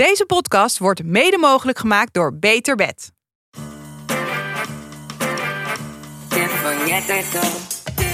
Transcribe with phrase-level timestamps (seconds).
[0.00, 3.12] Deze podcast wordt mede mogelijk gemaakt door Beter Bed.
[6.28, 7.40] Tip van Jet Co.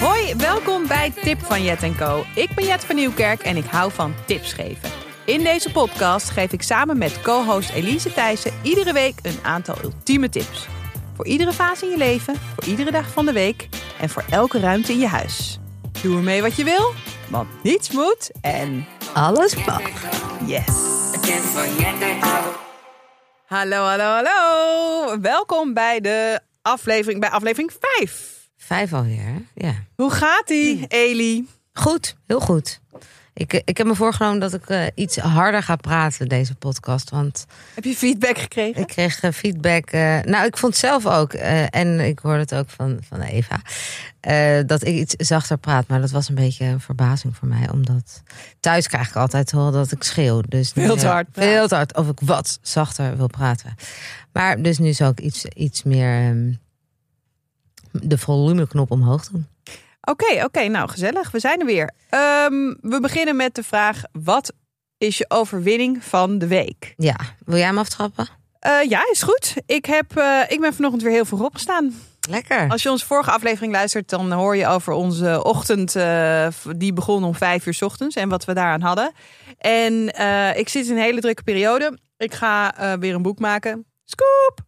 [0.07, 2.25] Hoi, welkom bij Tip van Jet Co.
[2.35, 4.91] Ik ben Jet van Nieuwkerk en ik hou van tips geven.
[5.25, 10.29] In deze podcast geef ik samen met co-host Elise Thijssen iedere week een aantal ultieme
[10.29, 10.67] tips.
[11.15, 13.69] Voor iedere fase in je leven, voor iedere dag van de week
[14.01, 15.59] en voor elke ruimte in je huis.
[16.03, 16.93] Doe ermee wat je wil,
[17.29, 19.81] want niets moet en Alles mag.
[20.47, 20.65] Yes.
[23.47, 25.21] Hallo, hallo, hallo.
[25.21, 28.49] Welkom bij de aflevering, bij aflevering 5.
[28.57, 29.37] Vijf alweer, hè?
[29.55, 29.75] ja.
[29.97, 31.49] Hoe gaat ie, Eli?
[31.73, 32.81] Goed, heel goed.
[33.39, 37.11] Ik, eh, ik heb me voorgenomen dat ik eh, iets harder ga praten deze podcast.
[37.11, 38.81] Want Heb je feedback gekregen?
[38.81, 39.91] ik kreeg eh, feedback.
[40.25, 41.33] nou, ik vond zelf ook.
[41.33, 43.61] en ik hoorde het ook van, van Eva.
[44.63, 45.87] dat ik iets zachter praat.
[45.89, 47.71] Maar dat was een beetje een verbazing voor mij.
[47.71, 48.23] Omdat
[48.61, 50.41] thuis krijg ik altijd horen dat ik schreeuw.
[50.49, 51.27] Dus nu, Veel te hard.
[51.33, 51.97] Veel te hard.
[51.97, 53.75] Of ik wat zachter wil praten.
[54.33, 56.53] Maar dus nu zal ik iets, iets meer ehm,
[57.91, 59.47] de volumeknop omhoog doen.
[60.11, 61.31] Oké, oké, nou gezellig.
[61.31, 61.91] We zijn er weer.
[62.11, 64.53] Ehm, we beginnen met de vraag: wat
[64.99, 66.95] is je overwinning van de week?
[66.97, 68.29] Ja, wil jij hem aftrappen?
[68.59, 69.55] Eh, ja, is goed.
[69.67, 71.95] Ik, heb, eh, ik ben vanochtend weer heel vroeg opgestaan.
[72.29, 72.69] Lekker.
[72.69, 75.97] Als je onze vorige aflevering luistert, dan hoor je over onze ochtend.
[75.97, 76.47] eh,
[76.77, 79.13] die begon om vijf uur 's ochtends en wat we daaraan hadden.
[79.59, 79.93] En
[80.57, 81.99] ik zit in een hele drukke periode.
[82.17, 83.85] Ik ga weer een boek maken.
[84.05, 84.61] Scoop!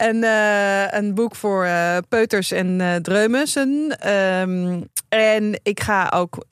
[0.00, 3.98] En eh, een boek voor eh, peuters en dreumessen.
[3.98, 6.44] Ehm, en ik ga ook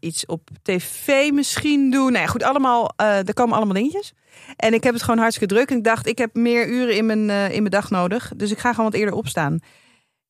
[0.00, 2.12] iets op tv misschien doen.
[2.12, 4.12] Nou ja, goed, allemaal, er komen allemaal dingetjes.
[4.56, 5.70] En ik heb het gewoon hartstikke druk.
[5.70, 8.32] En ik dacht, ik heb meer uren in mijn, in mijn dag nodig.
[8.36, 9.58] Dus ik ga gewoon wat eerder opstaan.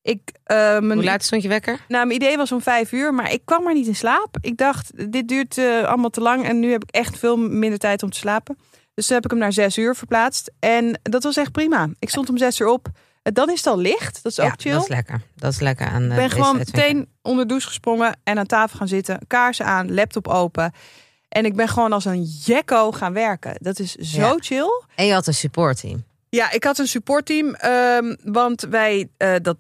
[0.02, 1.80] Ik, mijn, Hoe laat stond je wekker?
[1.88, 4.36] nou, mijn idee was om vijf uur, maar ik kwam maar niet in slaap.
[4.40, 8.02] Ik dacht, dit duurt allemaal te lang en nu heb ik echt veel minder tijd
[8.02, 8.58] om te slapen.
[8.98, 10.50] Dus toen heb ik hem naar zes uur verplaatst.
[10.58, 11.88] En dat was echt prima.
[11.98, 12.88] Ik stond om zes uur op.
[13.22, 14.22] Eh, Dan is het al licht.
[14.22, 14.72] Dat is ook chill.
[14.72, 15.20] dat is lekker.
[15.36, 16.02] Dat is lekker aan.
[16.02, 19.19] eh, Ik ben gewoon meteen onder de douche gesprongen en aan tafel gaan zitten.
[19.26, 20.72] Kaarsen aan, laptop open.
[21.28, 23.54] En ik ben gewoon als een jekko gaan werken.
[23.60, 24.36] Dat is zo Ja.
[24.38, 24.82] chill.
[24.94, 26.04] En je had een supportteam.
[26.28, 27.54] Ja, ik had een supportteam.
[27.54, 29.56] ehm, want wij, eh, dat,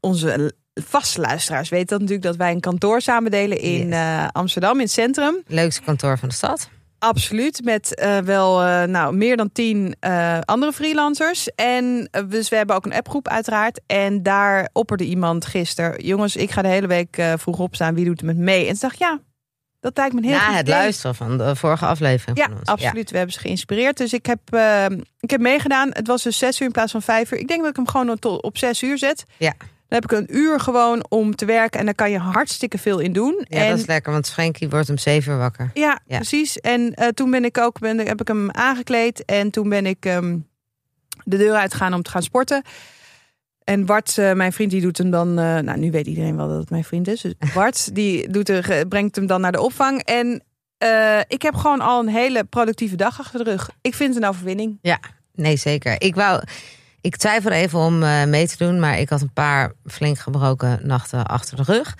[0.00, 3.94] onze vaste luisteraars weten dat natuurlijk dat wij een kantoor samen delen in Yes.
[3.94, 5.42] eh, Amsterdam, in het centrum.
[5.46, 6.68] Leukste kantoor van de stad.
[6.98, 11.48] Absoluut, met eh, wel eh, nou, meer dan tien eh, andere freelancers.
[11.54, 13.80] En dus we hebben ook een appgroep uiteraard.
[13.86, 16.04] En daar opperde iemand gisteren...
[16.04, 17.94] jongens, ik ga de hele week vroeg opstaan.
[17.94, 18.60] Wie doet er met me mee?
[18.62, 19.20] En toen dacht ja,
[19.80, 20.74] dat lijkt me een heel Na goed het idee.
[20.74, 22.68] luisteren van de vorige aflevering Ja, van ons.
[22.68, 23.10] absoluut.
[23.10, 23.96] We hebben ze geïnspireerd.
[23.96, 24.40] Dus ik heb,
[25.20, 25.90] ik heb meegedaan.
[25.92, 27.38] Het was dus zes uur in plaats van vijf uur.
[27.38, 29.24] Ik denk dat ik hem gewoon op zes uur zet.
[29.36, 29.54] Ja.
[29.88, 31.78] Dan heb ik een uur gewoon om te werken.
[31.80, 33.44] En daar kan je hartstikke veel in doen.
[33.48, 35.70] Ja, en dat is lekker, want Frenkie wordt om zeven uur wakker.
[35.74, 36.16] Ja, Ja.
[36.16, 36.58] precies.
[36.60, 40.04] En eh, toen ben ik ook ben, heb ik hem aangekleed en toen ben ik
[40.04, 40.36] ehm,
[41.24, 42.62] de deur uitgegaan om te gaan sporten.
[43.64, 45.28] En Bart, eh, mijn vriend, die doet hem dan.
[45.38, 47.20] eh, nou, nu weet iedereen wel dat het mijn vriend is.
[47.20, 50.02] Dus Bart, die doet er, brengt hem dan naar de opvang.
[50.02, 50.42] En
[51.28, 53.70] ik heb gewoon al een hele productieve dag achter de rug.
[53.80, 54.78] Ik vind het een overwinning.
[55.34, 55.94] Nee, zeker.
[56.00, 56.42] Ik wou.
[57.08, 60.80] Ik twijfelde even om eh, mee te doen, maar ik had een paar flink gebroken
[60.82, 61.96] nachten achter de rug.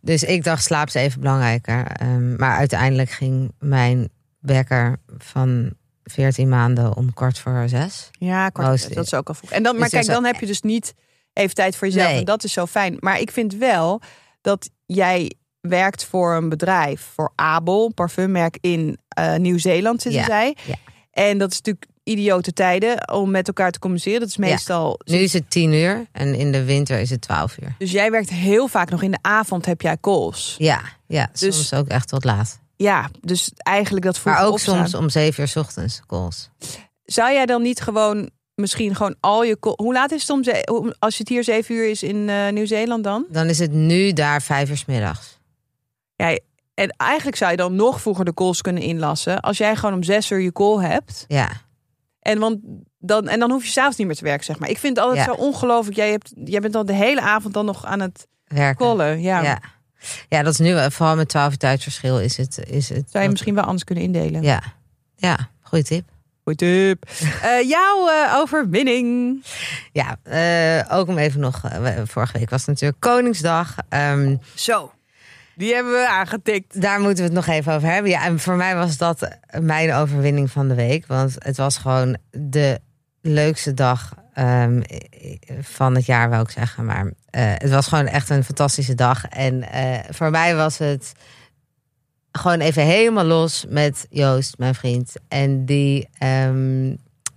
[0.00, 1.86] Dus ik dacht, slaap is even belangrijker.
[1.86, 4.08] Ehm, maar uiteindelijk ging mijn
[4.40, 5.70] wekker van
[6.04, 8.08] 14 maanden om kwart voor zes.
[8.10, 9.50] Ja, kwart Oh, voor zes, dat is ook al vroeg.
[9.50, 10.94] En dan, maar Dus kijk, dat is- dan heb je dus niet
[11.32, 12.08] even tijd voor jezelf.
[12.10, 12.18] Nee.
[12.18, 12.96] En dat is zo fijn.
[13.00, 14.00] Maar ik vind wel
[14.40, 20.56] dat jij werkt voor een bedrijf, voor Abel, parfummerk in eh, Nieuw-Zeeland zitten Ja, zij.
[20.66, 20.74] ja.
[21.10, 24.20] En dat is natuurlijk idiote tijden om met elkaar te communiceren.
[24.20, 25.00] Dat is meestal.
[25.04, 27.74] Nu is het 10 uur en in de winter is het 12 uur.
[27.78, 30.54] Dus jij werkt heel vaak nog in de avond heb jij calls.
[30.58, 32.58] Ja, ja Dus- soms ook echt tot laat.
[32.76, 34.76] Ja, dus eigenlijk dat vroeg Maar ook opstaan.
[34.88, 36.50] soms om 7 uur 's ochtends calls.
[37.04, 40.94] Zou jij dan niet gewoon misschien gewoon al je Hoe laat is het om ze-
[40.98, 43.26] als het hier zeven uur is in eh, Nieuw-Zeeland dan?
[43.30, 45.38] Dan is het nu daar 5 uur 's middags.
[46.16, 46.38] Ja,
[46.74, 49.40] en eigenlijk zou je dan nog vroeger de calls kunnen inlassen.
[49.40, 51.24] Als jij gewoon om zes uur je call hebt.
[51.28, 51.50] Ja,
[52.26, 52.58] En, want
[52.98, 54.68] dan, en dan hoef je s'avonds niet meer te werken, zeg maar.
[54.68, 55.32] Ik vind het altijd Ja.
[55.34, 55.96] zo ongelooflijk.
[55.96, 58.86] Jij, hebt, jij bent dan de hele avond dan nog aan het werken.
[58.86, 59.20] callen.
[59.20, 59.42] Ja.
[59.42, 59.60] Ja.
[60.28, 62.58] ja, dat is nu, eh, vooral met 12 uur tijdsverschil, is het.
[62.66, 64.42] Is het Zou je misschien wel anders kunnen indelen.
[64.42, 64.62] Ja,
[65.16, 66.04] ja goede tip.
[66.44, 67.04] Goed tip.
[67.42, 69.42] Eh, jouw eh, overwinning.
[69.92, 70.16] Ja,
[70.90, 71.60] ook om even nog.
[72.04, 73.74] vorige week was het natuurlijk Koningsdag.
[73.88, 74.92] Ehm, Zo.
[75.56, 76.80] Die hebben we aangetikt.
[76.80, 78.10] daar moeten we het nog even over hebben.
[78.10, 81.06] Ja, en voor mij was dat mijn overwinning van de week.
[81.06, 82.80] Want het was gewoon de
[83.20, 84.82] leukste dag ehm,
[85.60, 86.84] van het jaar, wou ik zeggen.
[86.84, 89.24] Maar eh, het was gewoon echt een fantastische dag.
[89.24, 91.12] En eh, voor mij was het
[92.32, 95.12] gewoon even helemaal los met Joost, mijn vriend.
[95.28, 96.94] En die, ehm,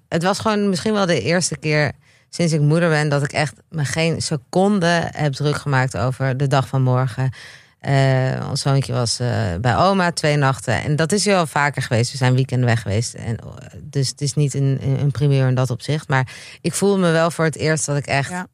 [0.08, 1.92] het was gewoon misschien wel de eerste keer
[2.30, 6.48] sinds ik moeder ben dat ik echt me geen seconde heb druk gemaakt over de
[6.48, 7.32] dag van morgen.
[7.80, 10.84] Eh, ons zoontje was eh, bij oma twee nachten.
[10.84, 12.12] En dat is wel vaker geweest.
[12.12, 13.14] We zijn weekend weg geweest.
[13.14, 13.46] En, eh,
[13.82, 16.08] dus het is niet een, een primeur in dat opzicht.
[16.08, 16.32] Maar
[16.62, 18.48] ik voelde me wel voor het eerst dat ik echt Ja.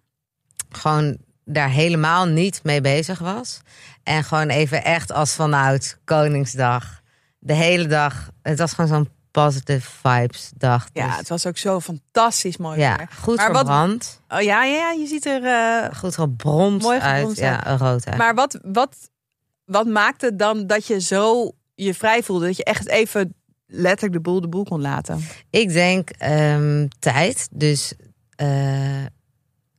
[0.70, 3.60] gewoon daar helemaal niet mee bezig was.
[4.04, 7.02] En gewoon even echt als vanuit Koningsdag.
[7.40, 8.30] De hele dag.
[8.42, 10.88] Het was gewoon zo'n positive vibes dag.
[10.94, 13.08] Ja, Dus, het was ook zo fantastisch mooi ja weer.
[13.20, 14.22] goed Maar wat- gebrand.
[14.30, 15.96] Oh ja, ja, ja, je ziet er...
[15.96, 17.38] Goed gebrond Mooi uit.
[17.38, 18.18] Ja, rood uit.
[18.18, 18.96] Maar wat, wat,
[19.66, 22.46] wat maakte dan dat je zo je vrij voelde?
[22.46, 23.34] Dat je echt even
[23.68, 25.22] letterlijk de boel de boel kon laten?
[25.50, 27.48] Ik denk ehm, tijd.
[27.52, 27.94] Dus
[28.36, 29.06] eh,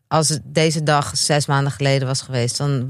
[0.09, 2.87] als het deze dag zes maanden geleden was geweest, dan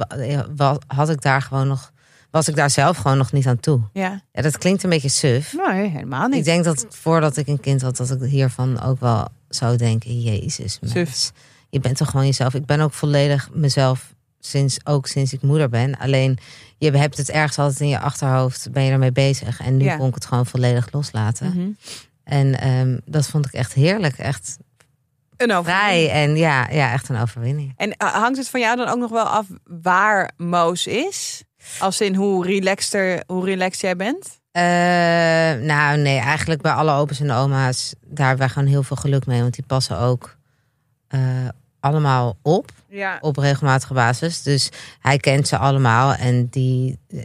[0.57, 1.93] wa- had ik daar gewoon nog,
[2.31, 3.81] was ik daar zelf gewoon nog niet aan toe.
[3.93, 4.23] Ja.
[4.33, 5.55] Ja, dat klinkt een beetje suf.
[5.69, 6.39] Nee, helemaal niet.
[6.39, 10.21] Ik denk dat voordat ik een kind had, dat ik hiervan ook wel zou denken:
[10.21, 11.33] Jezus, mens,
[11.71, 12.55] je bent toch gewoon jezelf.
[12.55, 14.15] Ik ben ook volledig mezelf
[14.47, 15.99] sinds ook sinds ik moeder ben.
[15.99, 16.39] Alleen
[16.79, 19.61] je hebt het ergens altijd in je achterhoofd, ben je ermee bezig.
[19.61, 19.97] En nu Ja.
[19.97, 21.47] kon ik het gewoon volledig loslaten.
[21.49, 21.69] Mhm.
[22.25, 24.19] En ehm, dat vond ik echt heerlijk.
[24.19, 24.57] Echt
[25.37, 25.65] Een overwinning.
[25.67, 26.11] vrij.
[26.11, 27.73] En ja, ja, echt een overwinning.
[27.77, 31.43] En eh, hangt het van jou dan ook nog wel af waar Moos is?
[31.79, 34.41] Als in hoe relaxter, hoe relaxed jij bent?
[34.51, 34.63] Eh,
[35.67, 39.27] nou, nee, eigenlijk bij alle opa's en oma's, daar hebben wij gewoon heel veel geluk
[39.27, 39.41] mee.
[39.41, 40.37] Want die passen ook
[41.09, 41.21] eh,
[41.87, 43.19] allemaal op, Ja.
[43.21, 44.43] op regelmatige basis.
[44.43, 47.19] Dus hij kent ze allemaal en die, eh,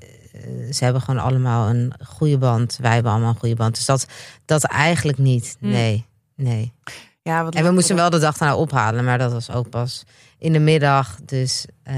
[0.71, 2.77] ze hebben gewoon allemaal een goede band.
[2.81, 3.75] Wij hebben allemaal een goede band.
[3.75, 4.05] Dus dat,
[4.45, 5.55] dat eigenlijk niet.
[5.59, 5.69] Hmm.
[5.69, 6.05] Nee,
[6.35, 6.73] nee.
[7.21, 10.03] ja wat En we moesten wel de dag daarna ophalen, maar dat was ook pas
[10.37, 11.15] in de middag.
[11.25, 11.95] Dus eh,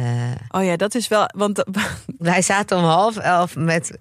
[0.50, 1.26] Oh ja, dat is wel.
[1.36, 1.64] Want
[2.18, 3.98] wij zaten om half elf met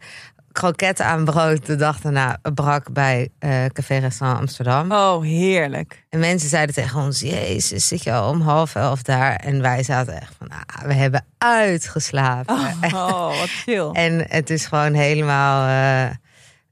[0.53, 4.93] kroketten aan brood de dag daarna brak bij eh Café Restaurant Amsterdam.
[4.93, 6.05] oh, heerlijk.
[6.09, 9.37] En mensen zeiden tegen ons, jezus, zit je al om half elf daar?
[9.37, 12.55] En wij zaten echt van, ah, we hebben uitgeslapen.
[12.81, 13.91] Oh, wat chill.
[13.93, 16.15] En het is gewoon helemaal, eh,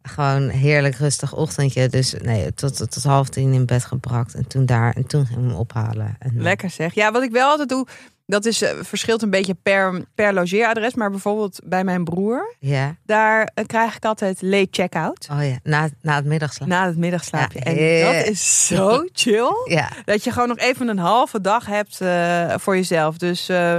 [0.02, 1.88] gewoon heerlijk rustig ochtendje.
[1.88, 4.34] Dus nee, tot, tot, tot half tien in bed gebrakt.
[4.34, 6.16] En toen daar, en toen gingen we hem ophalen.
[6.18, 6.94] En, Lekker zeg.
[6.94, 7.86] Ja, wat ik wel altijd doe,
[8.30, 10.94] dat is, eh, verschilt een beetje per, per logeeradres.
[10.94, 15.28] Maar bijvoorbeeld bij mijn broer, Ja, daar eh, krijg ik altijd late check-out.
[15.32, 16.68] oh ja, na, na het middagslaap.
[16.68, 17.58] Na het middagslaapje.
[17.58, 19.52] Ja, en dat is zo chill.
[19.64, 23.16] Ja, Dat je gewoon nog even een halve dag hebt eh, voor jezelf.
[23.18, 23.76] Dus eh,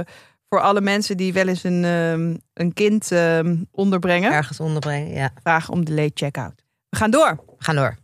[0.48, 5.30] voor alle mensen die wel eens een, ehm, een kind ehm, onderbrengen, ergens onderbrengen, ja.
[5.42, 6.62] vraag om de late check-out.
[6.88, 7.44] We gaan door.
[7.58, 7.96] We gaan door.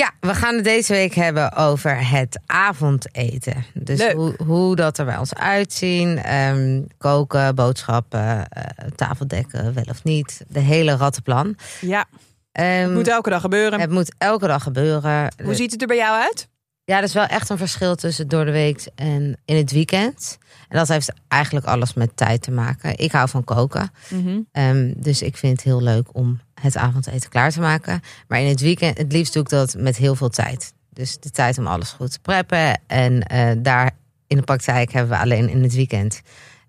[0.00, 3.64] Ja, we gaan het deze week hebben over het avondeten.
[3.74, 4.12] Dus Leuk.
[4.12, 6.18] hoe, hoe dat er bij ons uitzien.
[6.18, 10.44] Ehm, koken, boodschappen, eh, tafeldekken, wel of niet.
[10.48, 11.56] De hele rattenplan.
[11.80, 12.04] Ja,
[12.52, 13.80] Ehm, het moet elke dag gebeuren.
[13.80, 15.32] het moet elke dag gebeuren.
[15.44, 16.48] Hoe ziet het er bij jou uit?
[16.84, 20.38] Ja, er is wel echt een verschil tussen door de week en in het weekend.
[20.68, 22.98] En dat heeft eigenlijk alles met tijd te maken.
[22.98, 23.90] Ik hou van koken.
[24.52, 28.00] Ehm, dus ik vind het heel leuk om het avondeten klaar te maken.
[28.28, 30.72] Maar in het weekend, het liefst doe ik dat met heel veel tijd.
[30.90, 32.80] Dus de tijd om alles goed te preppen.
[32.86, 33.90] En eh, daar
[34.26, 36.22] in de praktijk hebben we alleen in het weekend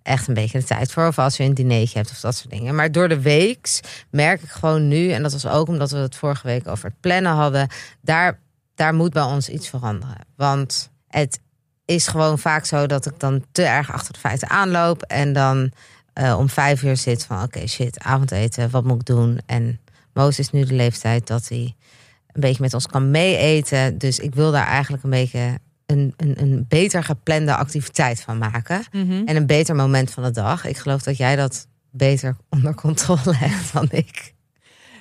[0.03, 1.07] echt een beetje de tijd voor.
[1.07, 2.75] Of als je een dinertje hebt of dat soort dingen.
[2.75, 3.79] Maar door de weeks
[4.09, 6.99] merk ik gewoon nu, en dat was ook omdat we het vorige week over het
[6.99, 7.67] plannen hadden,
[8.01, 8.39] daar,
[8.75, 10.25] daar moet bij ons iets veranderen.
[10.35, 11.39] Want het
[11.85, 15.71] is gewoon vaak zo dat ik dan te erg achter de feiten aanloop en dan
[16.13, 19.39] eh, om vijf uur zit van oké shit, avondeten, wat moet ik doen?
[19.45, 19.79] En
[20.13, 21.75] Moos is nu de leeftijd dat hij
[22.31, 23.97] een beetje met ons kan meeeten.
[23.97, 28.83] Dus ik wil daar eigenlijk een beetje een, een, een beter geplande activiteit van maken.
[29.25, 30.65] En een beter moment van de dag.
[30.65, 34.33] Ik geloof dat jij dat beter onder controle hebt dan ik.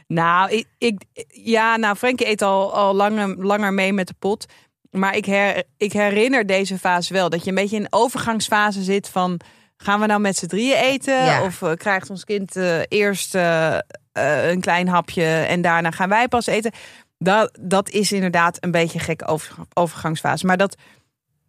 [0.07, 4.47] Nou, ik, ik, ja, nou, Frenkie eet al, al langer, langer mee met de pot.
[4.91, 7.29] Maar ik, her, ik herinner deze fase wel.
[7.29, 9.41] Dat je een beetje in een overgangsfase zit van...
[9.83, 11.25] gaan we nou met z'n drieën eten?
[11.25, 11.43] Ja.
[11.43, 13.79] Of eh, krijgt ons kind eh, eerst eh,
[14.13, 15.25] een klein hapje...
[15.25, 16.73] en daarna gaan wij pas eten?
[17.19, 20.47] Dat, dat is inderdaad een beetje een gekke over, overgangsfase.
[20.47, 20.77] Maar dat,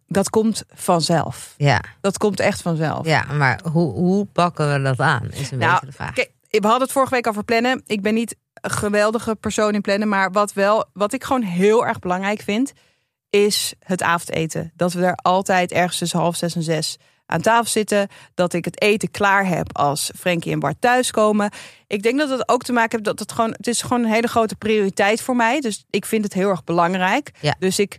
[0.06, 1.54] dat komt vanzelf.
[1.56, 3.06] Ja, Dat komt echt vanzelf.
[3.06, 5.28] ja maar hoe, hoe pakken we dat aan?
[5.30, 6.12] Is een Nou, beetje de vraag.
[6.12, 7.82] Kijk, we hadden het vorige week over plannen.
[7.86, 10.08] Ik ben niet een geweldige persoon in plannen.
[10.08, 12.72] Maar wat, wel, wat ik gewoon heel erg belangrijk vind,
[13.30, 14.72] is het avondeten.
[14.76, 16.98] Dat we daar altijd ergens tussen half zes en zes
[17.32, 18.08] aan tafel zitten.
[18.34, 21.50] Dat ik het eten klaar heb als Frenkie en Bart thuiskomen.
[21.86, 23.50] Ik denk dat het ook te maken heeft dat het gewoon...
[23.50, 25.60] Het is gewoon een hele grote prioriteit voor mij.
[25.60, 27.30] Dus ik vind het heel erg belangrijk.
[27.40, 27.56] Ja.
[27.58, 27.98] Dus ik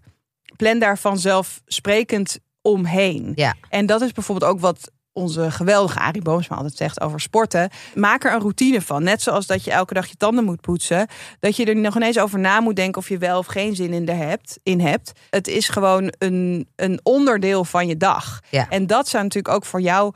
[0.56, 3.32] plan daar vanzelfsprekend omheen.
[3.36, 3.56] Ja.
[3.70, 7.70] En dat is bijvoorbeeld ook wat onze geweldige Arie Boomsma altijd zegt over sporten.
[7.96, 9.04] Maak er een routine van.
[9.04, 11.08] Net zoals dat je elke dag je tanden moet poetsen.
[11.40, 13.94] Dat je er nog ineens over na moet denken of je wel of geen zin
[13.94, 15.12] in, er hebt, in hebt.
[15.30, 18.40] Het is gewoon een, een onderdeel van je dag.
[18.50, 18.70] Ja.
[18.70, 20.14] En dat zou natuurlijk ook voor jou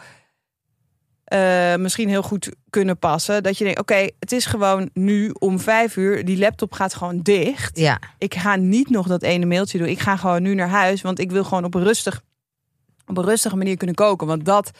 [1.28, 3.44] eh, misschien heel goed kunnen passen.
[3.44, 6.26] Dat je denkt, oké, het is gewoon nu om vijf uur.
[6.26, 7.78] Die laptop gaat gewoon dicht.
[7.78, 9.88] Ja, Ik ga niet nog dat ene mailtje doen.
[9.88, 11.02] Ik ga gewoon nu naar huis.
[11.02, 12.22] Want ik wil gewoon op een, rustig,
[13.08, 14.28] op een rustige manier kunnen koken.
[14.28, 14.72] Want dat...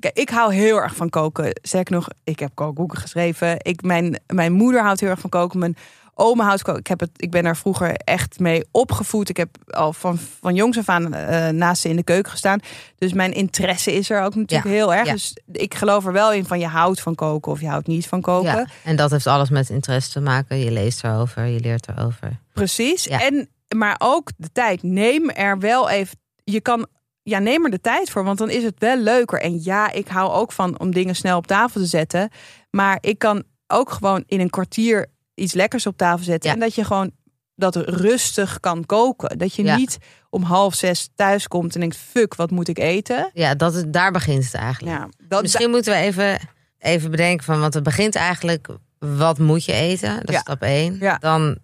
[0.00, 1.60] Kijk, ik hou heel erg van koken.
[1.62, 3.56] Sterker nog, ik heb kookboeken geschreven.
[3.58, 5.58] Ik, mijn, mijn moeder houdt heel erg van koken.
[5.58, 5.76] Mijn
[6.14, 6.80] oma houdt koken.
[6.80, 9.28] Ik, heb het, ik ben er vroeger echt mee opgevoed.
[9.28, 12.60] Ik heb al van, van jongs af aan eh, naast ze in de keuken gestaan.
[12.98, 15.06] Dus mijn interesse is er ook natuurlijk Ja, heel erg.
[15.06, 15.12] ja.
[15.12, 18.06] Dus ik geloof er wel in van je houdt van koken of je houdt niet
[18.06, 18.50] van koken.
[18.56, 18.66] ja.
[18.84, 20.58] En dat heeft alles met interesse te maken.
[20.58, 22.38] Je leest erover, je leert erover.
[22.52, 23.08] Precies.
[23.08, 24.82] En, maar ook de tijd.
[24.82, 26.18] Neem er wel even.
[26.44, 26.86] Je kan.
[27.28, 29.40] Ja, neem er de tijd voor, want dan is het wel leuker.
[29.40, 32.30] En ja, ik hou ook van om dingen snel op tafel te zetten.
[32.70, 36.48] Maar ik kan ook gewoon in een kwartier iets lekkers op tafel zetten.
[36.50, 36.54] Ja.
[36.54, 37.10] En dat je gewoon
[37.54, 39.38] dat rustig kan koken.
[39.38, 39.76] Dat je Ja.
[39.76, 39.98] niet
[40.30, 43.30] om half zes thuis komt en denkt: fuck, wat moet ik eten?
[43.32, 44.96] Ja, dat, is- daar begint het eigenlijk.
[44.98, 46.38] Ja, dat, Misschien moeten we even,
[46.78, 48.68] even bedenken van, want het begint eigenlijk,
[48.98, 50.14] wat moet je eten?
[50.16, 50.40] Dat is Ja.
[50.40, 51.18] stap één.
[51.20, 51.58] Dan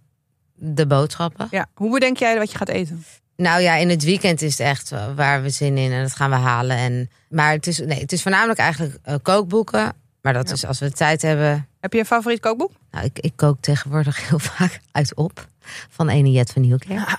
[0.54, 1.46] de boodschappen.
[1.50, 1.66] ja.
[1.74, 3.04] Hoe bedenk jij wat je gaat eten?
[3.36, 6.30] Nou ja, in het weekend is het echt waar we zin in en dat gaan
[6.30, 6.76] we halen.
[6.76, 9.92] En, maar het is, nee, het is voornamelijk eigenlijk eh, kookboeken.
[10.22, 10.54] Maar dat Ja.
[10.54, 11.66] is als we tijd hebben.
[11.80, 12.70] Heb je een favoriet kookboek?
[12.90, 15.46] Nou, ik, ik kook tegenwoordig heel vaak uit op.
[15.88, 17.16] Van ene Jet van Nieuwkerk.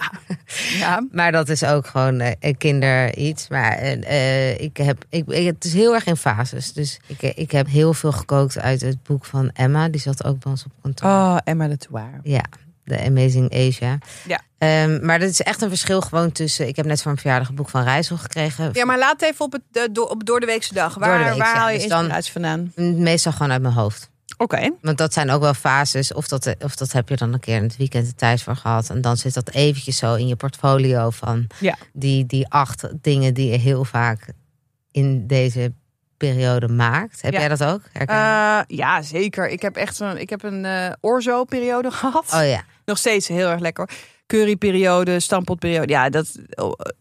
[0.77, 1.07] Ja.
[1.11, 3.47] Maar dat is ook gewoon een kinder iets.
[3.47, 6.73] Maar eh, ik heb, ik, ik- het is heel erg in fases.
[6.73, 9.89] Dus ik, ik heb heel veel gekookt uit het boek van Emma.
[9.89, 11.09] Die zat ook bij ons op kantoor.
[11.09, 12.19] Oh, Emma de Touar.
[12.23, 12.43] Ja,
[12.85, 13.97] The Amazing Asia.
[14.27, 14.41] Ja.
[14.57, 16.67] Ehm, maar dat is echt een verschil gewoon tussen...
[16.67, 18.69] Ik heb net voor een verjaardag een boek van Rijssel gekregen.
[18.73, 20.95] Ja, maar laat even op het door, op door de weekse dag.
[20.95, 21.59] Waar, Door de week, waar ja.
[21.59, 22.71] haal je Dus dan- inspiratie vandaan?
[23.03, 24.09] Meestal gewoon uit mijn hoofd.
[24.37, 24.69] Oké.
[24.81, 26.13] Want dat zijn ook wel fases.
[26.13, 28.55] Of dat, of dat heb je dan een keer in het weekend de tijd voor
[28.55, 28.89] gehad.
[28.89, 31.75] En dan zit dat eventjes zo in je portfolio van Ja.
[31.93, 34.27] die, die acht dingen die je heel vaak
[34.91, 35.73] in deze
[36.17, 37.21] periode maakt.
[37.21, 37.39] Heb Ja.
[37.39, 37.81] jij dat ook?
[37.93, 39.49] Eh, ja, zeker.
[39.49, 42.31] Ik heb echt zo'n, ik heb een eh orzo-periode gehad.
[42.33, 42.63] oh ja.
[42.85, 43.89] Nog steeds heel erg lekker.
[44.27, 45.87] Curryperiode, stampotperiode.
[45.93, 46.91] Ja, dat, oh, eh,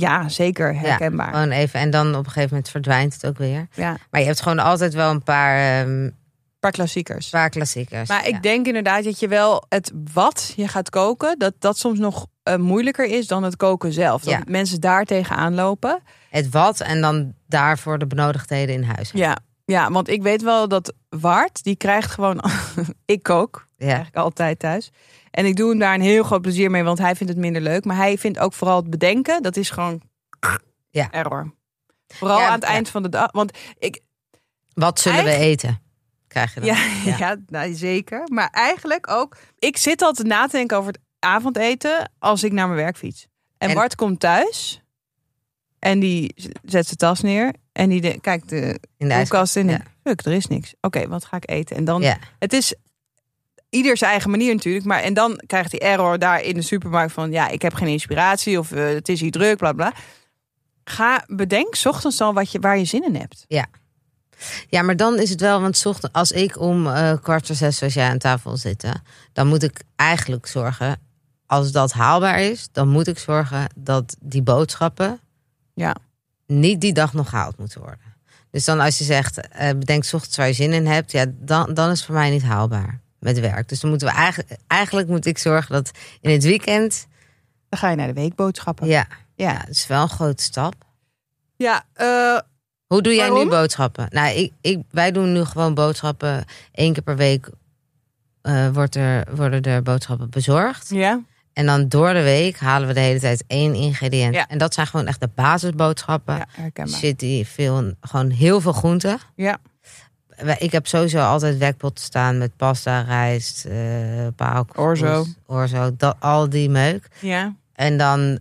[0.00, 1.32] ja, zeker herkenbaar.
[1.32, 1.80] Gewoon even.
[1.80, 3.66] En dan op een gegeven moment verdwijnt het ook weer.
[3.74, 6.14] Ja, Maar je hebt gewoon altijd wel een paar, een
[6.60, 7.28] paar klassiekers.
[7.28, 8.08] paar klassiekers.
[8.08, 11.98] Maar ik denk inderdaad dat je wel het wat je gaat koken, dat dat soms
[11.98, 14.22] nog eh, moeilijker is dan het koken zelf.
[14.22, 14.40] Dat Ja.
[14.46, 16.00] mensen daar tegenaan lopen.
[16.30, 19.10] Het wat en dan daarvoor de benodigdheden in huis.
[19.14, 22.44] Ja, ja, want ik weet wel dat Wart, die krijgt gewoon...
[23.04, 23.86] ik kook, Ja.
[23.86, 24.90] eigenlijk altijd thuis.
[25.34, 27.62] En ik doe hem daar een heel groot plezier mee, want hij vindt het minder
[27.62, 27.84] leuk.
[27.84, 30.00] Maar hij vindt ook vooral het bedenken, dat is gewoon
[30.90, 31.10] Ja.
[31.10, 31.54] error.
[32.08, 32.68] Vooral Ja, aan het ja.
[32.68, 33.32] eind van de dag.
[33.32, 34.00] Want ik,
[34.74, 35.82] Wat zullen we eten?
[36.28, 36.68] Krijg je dan.
[36.68, 36.86] ja,
[37.18, 37.36] ja.
[37.46, 38.22] nou, zeker.
[38.32, 42.66] Maar eigenlijk ook, ik zit altijd na te denken over het avondeten als ik naar
[42.68, 43.26] mijn werk fiets.
[43.58, 44.82] En, En- Bart komt thuis
[45.78, 47.54] en die zet zijn tas neer.
[47.72, 49.68] En die de, kijkt de in de koelkast in.
[49.68, 49.72] Ja.
[49.74, 50.74] en, Fuck, er is niks.
[50.80, 51.76] Oké, wat ga ik eten?
[51.76, 52.18] En dan, Ja.
[52.38, 52.74] het is
[53.74, 54.84] ieder zijn eigen manier natuurlijk.
[54.84, 57.88] Maar en dan krijgt hij error daar in de supermarkt van, ja, ik heb geen
[57.88, 59.92] inspiratie of eh, het is hier druk, bla bla.
[60.84, 63.44] Ga bedenk 's ochtends al wat je, waar je zin in hebt.
[64.68, 67.56] Ja, maar dan is het wel, want 's ochtend- als ik om eh, kwart voor
[67.56, 68.84] zes zoals jij aan tafel zit,
[69.32, 71.00] dan moet ik eigenlijk zorgen,
[71.46, 75.20] als dat haalbaar is, dan moet ik zorgen dat die boodschappen
[75.74, 75.96] Ja.
[76.46, 78.12] niet die dag nog gehaald moeten worden.
[78.50, 81.24] Dus dan als je zegt, eh, bedenk 's ochtends waar je zin in hebt, ja,
[81.28, 83.68] dan, dan is het voor mij niet haalbaar met werk.
[83.68, 85.90] Dus dan moeten we eigenlijk, eigenlijk moet ik zorgen dat
[86.20, 87.06] in het weekend,
[87.68, 88.86] Dan ga je naar de weekboodschappen.
[88.86, 90.74] ja, Ja, ja het is wel een grote stap.
[91.56, 92.38] ja eh,
[92.86, 93.44] Hoe doe jij Waarom?
[93.44, 94.06] nu boodschappen?
[94.10, 96.44] Nou, ik, ik, wij doen nu gewoon boodschappen.
[96.72, 97.48] Eén keer per week
[98.42, 100.88] eh, wordt er, worden er boodschappen bezorgd.
[100.88, 101.20] ja.
[101.52, 104.34] En dan door de week halen we de hele tijd één ingrediënt.
[104.34, 104.48] Ja.
[104.48, 106.36] En dat zijn gewoon echt de basisboodschappen.
[106.36, 106.98] ja herkenbaar.
[106.98, 109.18] Zit die veel, gewoon heel veel groenten.
[109.34, 109.58] Ja.
[110.58, 115.24] Ik heb sowieso altijd wekpotten staan met pasta, rijst, eh paalkoek, Orzo.
[115.46, 117.08] orzo, dat, al die meuk.
[117.20, 117.54] Ja.
[117.72, 118.38] En dan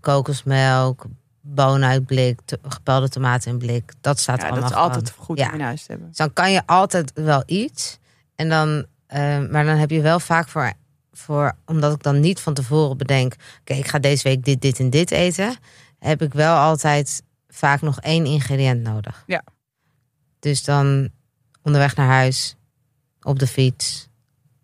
[0.00, 1.04] kokosmelk,
[1.40, 3.92] bonen uit blik, gepelde tomaten in blik.
[4.00, 4.90] Dat staat ja, allemaal dat is gewoon.
[4.90, 5.52] altijd goed Ja.
[5.52, 6.08] in huis te hebben.
[6.08, 7.98] Dus dan kan je altijd wel iets.
[8.36, 9.18] En dan, eh,
[9.50, 10.72] maar dan heb je wel vaak voor,
[11.12, 14.78] voor, omdat ik dan niet van tevoren bedenk, oké, ik ga deze week dit, dit
[14.78, 15.56] en dit eten,
[15.98, 19.22] heb ik wel altijd vaak nog één ingrediënt nodig.
[19.26, 19.42] Ja.
[20.40, 21.08] Dus dan
[21.68, 22.56] onderweg naar huis,
[23.22, 24.08] op de fiets,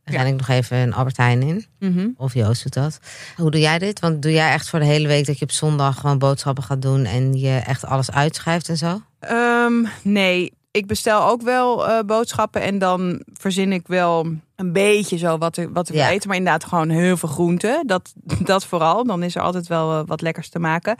[0.04, 1.66] ren ik nog even een Albert Heijn in.
[1.78, 2.08] Mhm.
[2.16, 2.98] Of Joost doet dat.
[3.36, 4.00] Hoe doe jij dit?
[4.00, 6.82] Want doe jij echt voor de hele week dat je op zondag gewoon boodschappen gaat
[6.82, 9.00] doen en je echt alles uitschrijft en zo?
[9.20, 15.16] Ehm, nee, ik bestel ook wel eh, boodschappen en dan verzin ik wel een beetje
[15.16, 16.04] zo wat, ik- wat ik Ja.
[16.04, 16.28] wil eten.
[16.28, 17.86] Maar inderdaad gewoon heel veel groenten.
[17.86, 18.12] Dat,
[18.44, 19.04] dat vooral.
[19.04, 20.96] Dan is er altijd wel eh, wat lekkers te maken.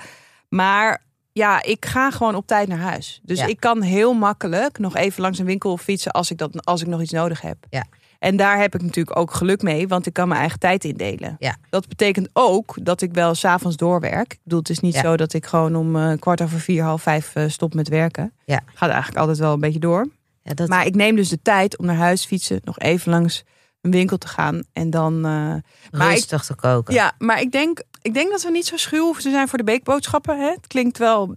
[0.49, 1.02] Maar
[1.35, 3.21] ja, ik ga gewoon op tijd naar huis.
[3.23, 3.47] Dus Ja.
[3.47, 6.87] ik kan heel makkelijk nog even langs een winkel fietsen als ik, dat, als ik
[6.87, 7.57] nog iets nodig heb.
[7.71, 7.85] Ja.
[8.19, 11.37] En daar heb ik natuurlijk ook geluk mee, want ik kan mijn eigen tijd indelen.
[11.38, 11.57] Ja.
[11.71, 14.33] Dat betekent ook dat ik wel s'avonds doorwerk.
[14.33, 15.00] Ik bedoel, het is niet Ja.
[15.00, 18.33] zo dat ik gewoon om eh, kwart over vier, half vijf eh, stop met werken.
[18.45, 18.61] Ja.
[18.75, 20.09] Gaat eigenlijk altijd wel een beetje door.
[20.43, 23.45] Ja, dat, Maar ik neem dus de tijd om naar huis fietsen, nog even langs
[23.85, 25.14] een winkel te gaan en dan.
[25.14, 25.62] eh, maar
[25.93, 26.95] ik- rustig te koken.
[26.95, 29.59] ja, maar ik denk, ik denk dat we niet zo schuw hoeven te zijn voor
[29.59, 30.38] de beekboodschappen.
[30.38, 30.50] Hè?
[30.50, 31.37] Het klinkt wel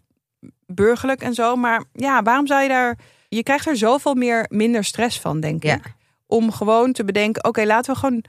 [0.66, 2.98] burgerlijk en zo, maar ja, waarom zou je daar?
[3.30, 5.94] Je krijgt er zoveel meer minder stress van, denk ik.
[6.26, 8.24] Om gewoon te bedenken, oké, laten we gewoon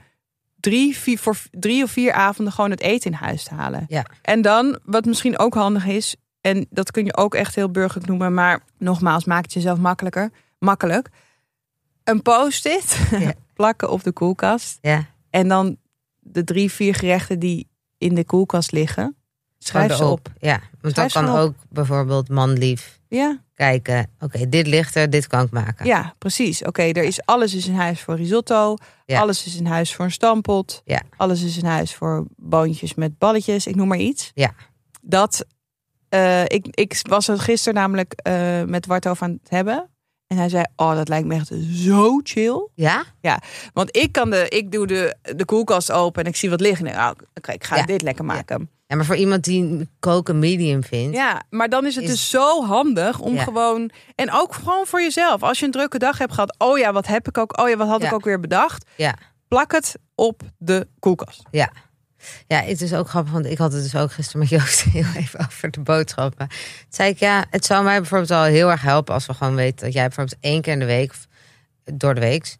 [0.59, 3.85] drie, vier, voor drie of vier avonden gewoon het eten in huis te halen.
[3.87, 4.05] Ja.
[4.21, 8.07] En dan, wat misschien ook handig is, en dat kun je ook echt heel burgerlijk
[8.07, 10.31] noemen, maar nogmaals, maak het jezelf makkelijker.
[10.59, 11.09] Makkelijk.
[12.03, 13.33] Een post-it Ja.
[13.59, 14.77] plakken op de koelkast.
[14.81, 15.05] Ja.
[15.29, 15.77] En dan
[16.19, 19.15] de drie, vier gerechten die in de koelkast liggen.
[19.57, 20.31] Schrijf ze op.
[20.39, 24.09] Ja, want dan Schrijf kan ook bijvoorbeeld manlief Ja, kijken.
[24.19, 25.85] Oké, dit ligt er, dit kan ik maken.
[25.85, 26.63] ja precies.
[26.63, 28.75] Oké, er is alles is in huis voor risotto.
[29.05, 29.19] Ja.
[29.19, 30.81] Alles is in huis voor een stampot.
[30.85, 31.01] Ja.
[31.17, 33.67] Alles is in huis voor boontjes met balletjes.
[33.67, 34.31] Ik noem maar iets.
[34.33, 34.53] Ja.
[35.01, 35.45] Dat,
[36.09, 39.89] eh, ik, ik was er gisteren namelijk eh, met Wart over aan het hebben.
[40.29, 42.67] En hij zei, oh, dat lijkt me echt zo chill.
[42.75, 43.03] Ja?
[43.73, 46.85] Want ik kan de, ik doe de, de koelkast open en ik zie wat liggen.
[46.87, 47.85] En oh, oké, ik ga Ja.
[47.85, 48.69] dit lekker maken.
[48.87, 51.15] Ja, maar voor iemand die koken medium vindt.
[51.15, 53.43] Ja, maar dan is het Is- dus zo handig om Ja.
[53.43, 53.89] gewoon...
[54.15, 55.43] En ook gewoon voor jezelf.
[55.43, 56.55] Als je een drukke dag hebt gehad.
[56.57, 57.59] Oh ja, wat heb ik ook...
[57.61, 58.13] Oh ja, wat had ik Ja.
[58.15, 58.85] ook weer bedacht.
[58.95, 59.13] Ja.
[59.47, 61.43] Plak het op de koelkast.
[61.51, 61.71] Ja.
[62.47, 65.05] Ja, het is ook grappig, want ik had het dus ook gisteren met Joost heel
[65.15, 66.47] even over de boodschappen.
[66.47, 66.57] Toen
[66.89, 69.85] zei ik, ja, het zou mij bijvoorbeeld al heel erg helpen als we gewoon weten
[69.85, 71.27] dat jij bijvoorbeeld één keer in de week, of
[71.93, 72.55] door de week,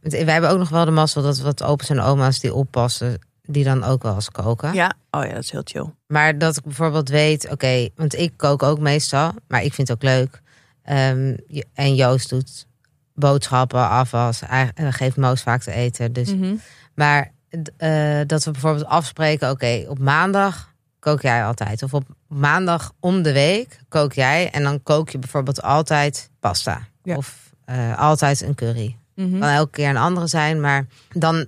[0.00, 3.64] wij hebben ook nog wel de mazzel dat wat opa's en oma's die oppassen, die
[3.64, 4.72] dan ook wel eens koken.
[4.74, 4.92] Ja.
[5.10, 5.86] Oh ja, dat is heel chill.
[6.06, 9.96] Maar dat ik bijvoorbeeld weet, oké, want ik kook ook meestal, maar ik vind het
[9.96, 10.40] ook leuk.
[10.82, 11.36] Ehm,
[11.74, 12.66] en Joost doet
[13.14, 14.42] boodschappen, afwas,
[14.74, 16.12] geeft Moos vaak te eten.
[16.12, 16.54] Dus Mhm.
[16.94, 17.32] maar
[17.76, 21.82] eh, dat we bijvoorbeeld afspreken, oké, op maandag kook jij altijd.
[21.82, 24.50] Of op maandag om de week kook jij.
[24.50, 26.88] En dan kook je bijvoorbeeld altijd pasta.
[27.02, 27.16] Ja.
[27.16, 28.96] Of eh, altijd een curry.
[29.14, 29.38] Mhm.
[29.38, 30.60] Kan elke keer een andere zijn.
[30.60, 31.46] Maar dan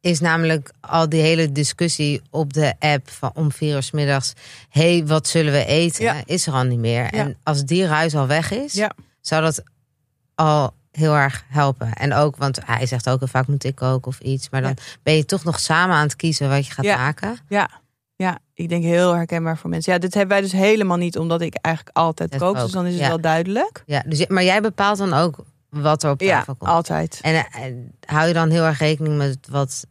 [0.00, 4.32] is namelijk al die hele discussie op de app van om vier uur middags.
[4.68, 6.04] hey, wat zullen we eten?
[6.04, 6.22] Ja.
[6.24, 7.10] Is er al niet meer.
[7.10, 8.82] En als die ruis al weg is,
[9.20, 9.62] zou dat
[10.34, 11.92] al heel erg helpen.
[11.92, 14.50] En ook, want hij zegt ook heel vaak moet ik koken of iets.
[14.50, 16.96] Maar dan ben je toch nog samen aan het kiezen wat je gaat Ja.
[16.96, 17.36] maken.
[17.48, 17.68] Ja.
[18.16, 19.92] Ja, ik denk heel herkenbaar voor mensen.
[19.92, 22.54] Ja, dit hebben wij dus helemaal niet, omdat ik eigenlijk altijd kook.
[22.54, 23.08] Dus ook, dan is het ja.
[23.08, 23.82] wel duidelijk.
[23.86, 25.36] Ja, dus, maar jij bepaalt dan ook
[25.68, 26.70] wat er op Ja, tafel komt.
[26.70, 27.18] altijd.
[27.22, 29.84] En, en hou je dan heel erg rekening met wat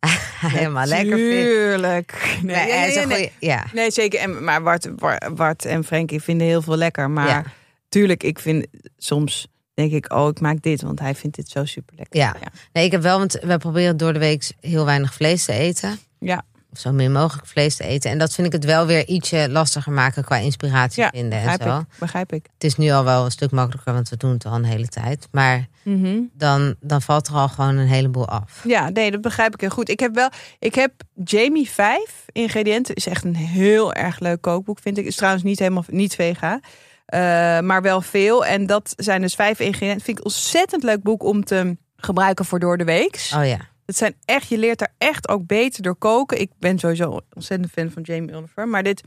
[0.40, 1.30] helemaal lekker vindt?
[1.46, 2.38] Tuurlijk.
[2.42, 3.32] Nee, Nee, nee.
[3.40, 3.64] ja.
[3.72, 4.20] Nee, zeker.
[4.20, 4.88] En, maar Bart,
[5.34, 7.10] Bart, en Frankie vinden heel veel lekker.
[7.10, 7.52] Maar
[7.88, 11.64] tuurlijk, ik vind soms denk ik, oh, ik maak dit, want hij vindt dit zo
[11.64, 12.20] super lekker.
[12.20, 12.36] Ja.
[12.72, 15.98] Nee, ik heb wel, want we proberen door de week heel weinig vlees te eten.
[16.18, 16.42] Ja.
[16.72, 18.10] Of zo min mogelijk vlees te eten.
[18.10, 21.44] En dat vind ik het wel weer ietsje lastiger maken qua inspiratie Ja, vinden en
[21.46, 21.78] begrijp zo.
[21.78, 21.98] ik.
[21.98, 22.46] Begrijp ik.
[22.54, 24.88] Het is nu al wel een stuk makkelijker, want we doen het al een hele
[24.88, 25.28] tijd.
[25.30, 26.18] Maar Mhm.
[26.32, 28.62] dan, dan valt er al gewoon een heleboel af.
[28.64, 29.88] Ja, nee, dat begrijp ik heel goed.
[29.88, 30.92] Ik heb wel, ik heb
[31.24, 32.94] Jamie 5 ingrediënten.
[32.94, 35.04] Is echt een heel erg leuk kookboek, vind ik.
[35.06, 36.60] Is trouwens niet helemaal niet vega.
[37.06, 37.20] Eh,
[37.60, 38.46] maar wel veel.
[38.46, 40.04] En dat zijn dus vijf ingrediënten.
[40.04, 43.28] Vind ik een ontzettend leuk boek om te gebruiken voor door de week.
[43.34, 43.58] Oh ja.
[43.86, 46.40] Het zijn echt, je leert er echt ook beter door koken.
[46.40, 48.68] Ik ben sowieso ontzettend fan van Jamie Oliver.
[48.68, 49.02] Maar dit,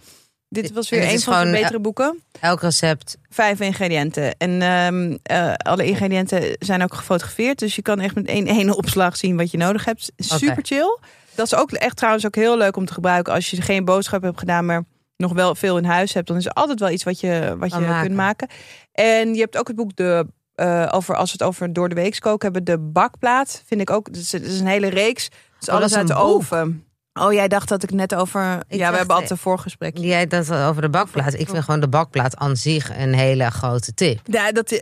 [0.49, 2.23] dit was weer een van gewoon, betere boeken.
[2.39, 3.17] Elk recept.
[3.29, 4.37] Vijf ingrediënten.
[4.37, 7.59] En ehm, eh, alle ingrediënten zijn ook gefotografeerd.
[7.59, 10.11] Dus je kan echt met één ene opslag zien wat je nodig hebt.
[10.17, 10.97] Super chill.
[11.35, 13.33] Dat is ook echt trouwens ook heel leuk om te gebruiken.
[13.33, 14.83] Als je geen boodschap hebt gedaan, maar
[15.19, 16.27] nog wel veel in huis hebt.
[16.27, 18.01] Dan is er altijd wel iets wat je, wat je maken.
[18.01, 18.47] kunt maken.
[18.91, 20.25] En je hebt ook het boek de...
[20.55, 23.63] eh, over, als we het over door de week koken hebben, de bakplaat.
[23.65, 24.07] Vind ik ook.
[24.07, 25.23] Het is, is een hele reeks.
[25.23, 26.23] Het is Oh, alles is uit de boek.
[26.23, 26.83] oven.
[27.13, 28.39] Oh, jij dacht dat ik net over.
[28.41, 29.97] ja, we hebben altijd een voorgesprek.
[29.97, 31.33] Jij dat over de bakplaat.
[31.33, 34.19] Ik vind gewoon de bakplaat aan zich een hele grote tip.
[34.23, 34.81] Ja, dat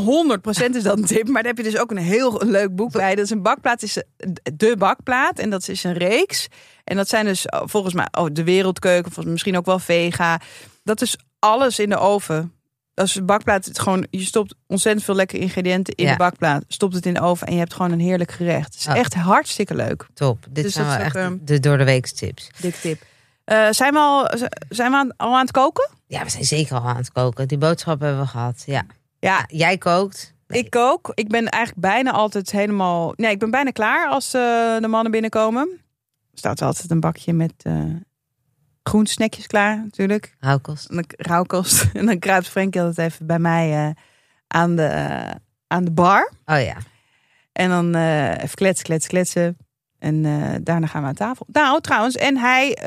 [0.00, 1.24] 100% is dat een tip.
[1.28, 3.14] Maar daar heb je dus ook een heel leuk boek bij.
[3.14, 4.02] Dat is een bakplaat, is
[4.54, 5.38] de bakplaat.
[5.38, 6.48] En dat is een reeks.
[6.84, 10.40] En dat zijn dus oh, volgens mij oh, de wereldkeuken, volgens misschien ook wel vega.
[10.84, 12.52] Dat is alles in de oven.
[12.94, 16.10] als een bakplaat, het gewoon, je stopt ontzettend veel lekkere ingrediënten in Ja.
[16.10, 16.64] de bakplaat.
[16.68, 18.64] Stopt het in de oven en je hebt gewoon een heerlijk gerecht.
[18.74, 18.96] Het is Oh.
[18.96, 20.06] echt hartstikke leuk.
[20.14, 20.46] Top.
[20.50, 22.50] Dit Dus zijn wel echt ook, ehm, de door de week tips.
[22.60, 23.02] Dik tip.
[23.44, 24.30] Eh, zijn we, al,
[24.68, 25.90] zijn we aan, al aan het koken?
[26.06, 27.48] Ja, we zijn zeker al aan het koken.
[27.48, 28.62] Die boodschap hebben we gehad.
[28.66, 28.84] Ja.
[29.20, 30.34] Ja, Jij kookt.
[30.46, 30.62] Nee.
[30.62, 31.12] ik kook.
[31.14, 33.12] Ik ben eigenlijk bijna altijd helemaal...
[33.16, 34.40] Nee, ik ben bijna klaar als eh,
[34.80, 35.68] de mannen binnenkomen.
[36.32, 37.84] Er staat altijd een bakje met eh
[38.82, 40.34] groentesnackjes klaar natuurlijk.
[40.38, 40.88] Rauwkost.
[40.88, 41.86] En dan rauwkost.
[41.94, 43.90] En dan kruipt altijd even bij mij eh,
[44.46, 45.22] aan, de,
[45.66, 46.32] aan de bar.
[46.44, 46.76] Oh ja.
[47.52, 47.94] En dan
[48.34, 49.56] even kletsen, kletsen, kletsen.
[49.98, 50.22] En
[50.64, 51.46] daarna gaan we aan tafel.
[51.52, 52.78] Nou, trouwens, en hij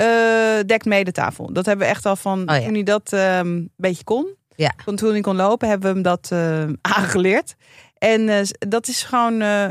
[0.66, 1.54] dekt mee de tafel.
[1.54, 2.64] Dat hebben we echt al van Oh ja.
[2.64, 4.36] toen hij dat eh, een beetje kon.
[4.56, 4.74] Ja.
[4.84, 6.64] Van toen hij kon lopen, hebben we hem dat eh,
[6.98, 7.56] aangeleerd.
[7.98, 9.70] En eh, dat is gewoon eh,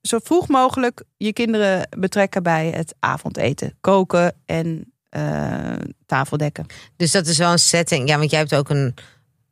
[0.00, 3.76] zo vroeg mogelijk je kinderen betrekken bij het avondeten.
[3.80, 5.56] Koken en eh
[6.06, 6.66] tafel dekken.
[6.96, 8.08] Dus dat is wel een setting.
[8.08, 8.94] Ja, want jij hebt ook een,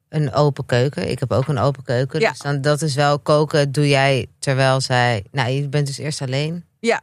[0.09, 1.11] een open keuken.
[1.11, 2.21] Ik heb ook een open keuken.
[2.21, 2.31] Ja.
[2.31, 5.25] Dus dan, dat is wel koken doe jij terwijl zij...
[5.31, 6.65] Nou, je bent dus eerst alleen.
[6.81, 7.01] Ja.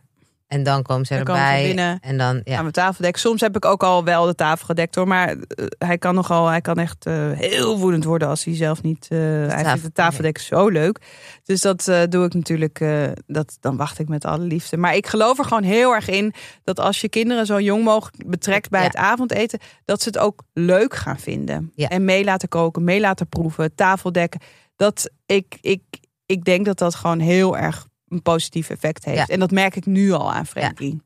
[0.52, 1.98] En dan komen ze Dan erbij.
[2.02, 2.56] En dan, ja.
[2.56, 3.22] Aan mijn tafel dekken.
[3.22, 5.08] Soms heb ik ook al wel de tafel gedekt hoor.
[5.08, 8.82] Maar eh, hij kan nogal, hij kan echt eh, heel woedend worden als hij zelf
[8.82, 9.08] niet.
[9.10, 11.00] eh hij vindt de tafeldekken zo leuk.
[11.44, 12.86] Dus dat doe ik natuurlijk.
[13.28, 14.78] dat, dan wacht ik met alle liefde.
[14.78, 16.34] Maar ik geloof er gewoon heel erg in
[16.64, 18.88] dat als je kinderen zo jong mogelijk betrekt bij Ja.
[18.88, 21.72] het avondeten, dat ze het ook leuk gaan vinden.
[21.76, 21.88] Ja.
[21.88, 24.42] En mee laten koken, mee laten proeven, tafeldekken.
[24.76, 25.82] Dat ik, ik,
[26.26, 29.18] ik denk dat dat gewoon heel erg een positief effect heeft.
[29.18, 29.26] Ja.
[29.28, 31.02] En dat merk ik nu al aan Frankie.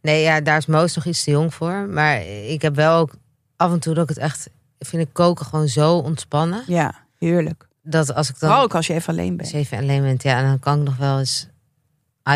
[0.00, 1.88] Nee, ja, daar is Moos nog iets te jong voor.
[1.88, 3.14] Maar ik heb wel ook
[3.56, 4.50] af en toe dat ik het echt...
[4.78, 6.62] Vind ik koken gewoon zo ontspannen.
[6.66, 7.68] Ja, heerlijk.
[7.82, 8.58] Dat als ik dan...
[8.58, 9.40] Ook als je even alleen bent.
[9.40, 11.48] Als je even alleen bent, ja, en dan kan ik nog wel eens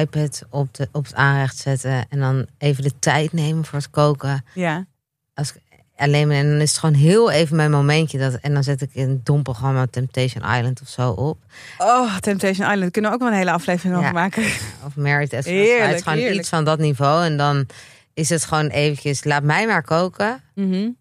[0.00, 3.90] iPad op, de, op het aanrecht zetten en dan even de tijd nemen voor het
[3.90, 4.44] koken.
[4.54, 4.86] Ja.
[5.34, 5.62] Als ik
[5.96, 8.18] alleen ben, en dan is het gewoon heel even mijn momentje.
[8.18, 11.38] Dat, en dan zet ik een dom programma Temptation Island of zo op.
[11.78, 12.90] Oh, Temptation Island.
[12.92, 14.00] Kunnen we ook wel een hele aflevering Ja.
[14.00, 14.42] over maken.
[14.86, 15.44] Of Married Sight.
[15.46, 16.40] Het is gewoon heerlijk.
[16.40, 17.24] iets van dat niveau.
[17.24, 17.66] En dan
[18.14, 20.42] is het gewoon eventjes, laat mij maar koken.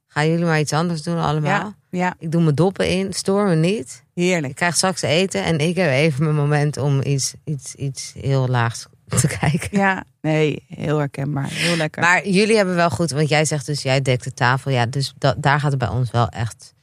[0.07, 1.49] Gaan jullie maar iets anders doen allemaal.
[1.51, 4.03] Ja, ja, Ik doe mijn doppen in, stoor me niet.
[4.13, 4.55] Ik heerlijk.
[4.55, 8.85] krijg straks eten en ik heb even mijn moment om iets, iets, iets heel laags
[9.21, 9.77] te kijken.
[9.79, 11.49] Ja, nee, heel herkenbaar.
[11.49, 12.01] Heel lekker.
[12.01, 14.71] Maar jullie hebben wel goed, want jij zegt dus jij dekt de tafel.
[14.71, 16.73] Ja, dus da- daar gaat het bij ons wel echt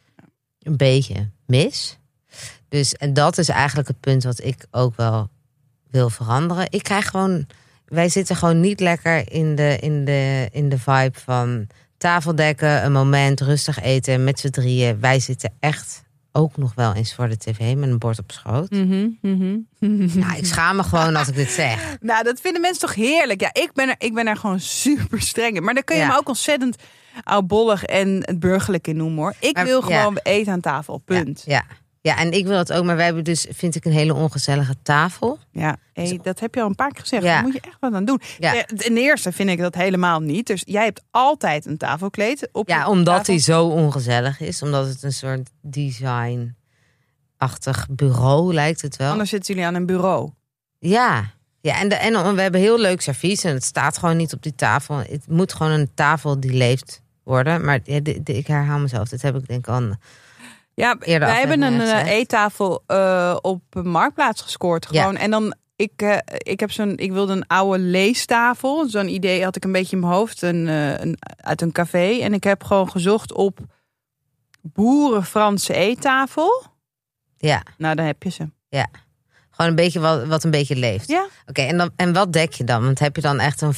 [0.63, 1.99] een beetje mis.
[2.69, 5.29] Dus en dat is eigenlijk het punt wat ik ook wel
[5.91, 6.67] wil veranderen.
[6.71, 7.47] Ik krijg gewoon,
[7.85, 12.93] wij zitten gewoon niet lekker in de, in de, in de vibe van tafeldekken, een
[12.93, 15.01] moment, rustig eten met z'n drieën.
[15.01, 18.71] Wij zitten echt ook nog wel eens voor de tv met een bord op schoot.
[18.71, 19.59] Mhm, mhm.
[20.19, 21.97] Nou, ik schaam me gewoon als ik dit zeg.
[22.01, 23.41] Nou, dat vinden mensen toch heerlijk.
[23.41, 25.63] Ja, ik ben er, ik ben er gewoon super streng in.
[25.65, 26.09] Maar dan kun je Ja.
[26.09, 26.77] me ook ontzettend
[27.25, 29.35] oudbollig en het burgerlijk in noemen hoor.
[29.41, 30.01] Ik Maar- wil ja.
[30.01, 30.99] gewoon eten aan tafel.
[30.99, 31.43] Punt.
[31.47, 31.65] Ja, ja,
[32.03, 35.39] en ik wil het ook, maar wij hebben dus, vind ik, een hele ongezellige tafel.
[35.53, 37.23] Ja, hey, dat heb je al een paar keer gezegd.
[37.23, 37.33] Ja.
[37.35, 38.21] Daar moet je echt wat aan doen.
[38.39, 38.53] Ja.
[38.53, 40.47] Ja, Ten eerste vind ik dat helemaal niet.
[40.47, 43.33] Dus jij hebt altijd een tafelkleed op Ja, omdat tafel.
[43.35, 44.63] hij zo ongezellig is.
[44.63, 49.11] Omdat het een soort design-achtig bureau lijkt het wel.
[49.11, 50.31] Anders zitten jullie aan een bureau.
[50.79, 51.25] Ja,
[51.61, 54.43] ja en, de, en we hebben heel leuk servies en het staat gewoon niet op
[54.43, 54.97] die tafel.
[54.97, 57.65] Het moet gewoon een tafel die leeft worden.
[57.65, 59.09] Maar ja, de- de- ik herhaal mezelf.
[59.09, 59.91] Dit heb ik denk ik al.
[60.81, 64.87] Ja, wij hebben een eh, eettafel eh, op Marktplaats gescoord.
[64.91, 65.01] Ja.
[65.01, 65.17] Gewoon.
[65.17, 68.89] En dan, ik, eh, ik, heb zo'n, ik wilde een oude leestafel.
[68.89, 70.43] Zo'n idee had ik een beetje in mijn hoofd.
[70.43, 72.19] Een, een, uit een café.
[72.21, 73.59] En ik heb gewoon gezocht op
[74.63, 76.65] boeren Franse eettafel.
[77.39, 78.49] Ja, Nou, dan heb je ze.
[79.51, 81.09] gewoon een beetje wat, wat een beetje leeft.
[81.09, 81.27] Ja.
[81.47, 82.85] Oké, en, dan, en wat dek je dan?
[82.85, 83.75] Want heb je dan echt een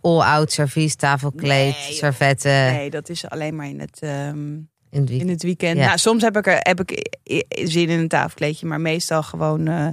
[0.00, 4.56] all-out servies, tafelkleed, Nee, servetten Nee, dat is alleen maar in het, ehm,
[4.90, 5.28] in het weekend?
[5.28, 5.76] in het weekend.
[5.78, 5.86] Ja.
[5.86, 7.16] Nou, soms heb ik, er, heb ik
[7.68, 8.66] zin in een tafelkleedje.
[8.66, 9.88] Maar meestal gewoon eh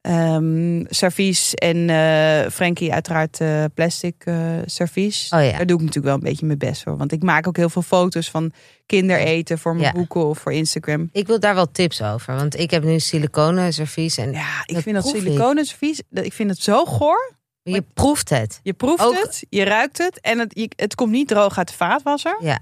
[0.00, 1.54] ehm, servies.
[1.54, 4.24] En eh Frankie uiteraard eh, plastic
[4.66, 5.28] servies.
[5.34, 5.50] Oh ja.
[5.56, 6.96] Daar doe ik natuurlijk wel een beetje mijn best voor.
[6.96, 8.52] Want ik maak ook heel veel foto's van
[8.86, 9.92] kindereten voor mijn Ja.
[9.92, 11.08] boeken of voor Instagram.
[11.12, 12.34] Ik wil daar wel tips over.
[12.34, 16.24] Want ik heb nu siliconen servies en Ja, ik Dat vind dat siliconen servies, dat-
[16.24, 17.32] ik vind het zo goor.
[17.62, 18.60] je proeft het.
[18.62, 21.68] Je proeft Ook- het, je ruikt het en het, je- het komt niet droog uit
[21.68, 22.36] de vaatwasser.
[22.40, 22.60] Ja.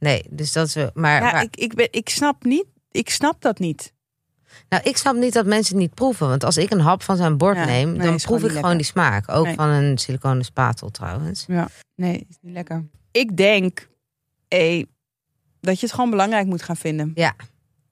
[0.00, 3.40] Nee, dus dat wel- maar, Ja, maar ik, ik, ben, ik snap niet, ik snap
[3.40, 3.92] dat niet.
[4.68, 6.28] nou, ik snap niet dat mensen het niet proeven.
[6.28, 8.56] Want als ik een hap van zijn bord Ja, neem, nee, dan proef gewoon ik
[8.56, 9.28] gewoon die smaak.
[9.30, 9.54] Ook Nee.
[9.54, 11.44] van een siliconen spatel trouwens.
[11.48, 12.88] Ja, nee, is niet lekker.
[13.10, 13.88] Ik denk
[14.48, 14.84] eh,
[15.60, 17.10] dat je het gewoon belangrijk moet gaan vinden.
[17.14, 17.34] Ja.